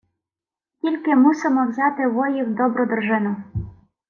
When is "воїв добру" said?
2.07-2.85